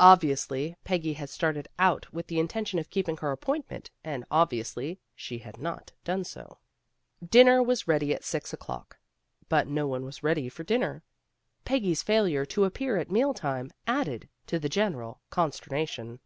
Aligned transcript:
Obviously 0.00 0.74
Peggy 0.82 1.12
had 1.12 1.30
started 1.30 1.68
out 1.78 2.12
with 2.12 2.26
the 2.26 2.40
intention 2.40 2.80
of 2.80 2.90
keeping 2.90 3.18
her 3.18 3.30
appointment, 3.30 3.88
and 4.02 4.24
obviously 4.28 4.98
she 5.14 5.38
had 5.38 5.58
not 5.60 5.92
done 6.02 6.24
so. 6.24 6.58
Dinner 7.24 7.62
was 7.62 7.86
ready 7.86 8.12
at 8.12 8.24
six 8.24 8.52
o'clock, 8.52 8.98
but 9.48 9.68
no 9.68 9.86
one 9.86 10.04
was 10.04 10.24
ready 10.24 10.48
for 10.48 10.64
dinner. 10.64 11.04
Peggy's 11.64 12.02
failure 12.02 12.44
to 12.46 12.66
ap 12.66 12.70
A 12.70 12.72
MISSING 12.72 12.72
BRIDE 12.72 12.78
305 12.78 12.78
pear 12.80 13.00
at 13.16 13.20
meal 13.22 13.32
time 13.32 13.70
added 13.86 14.28
to 14.48 14.58
the 14.58 14.68
general 14.68 15.20
con 15.30 15.52
sternation. 15.52 16.18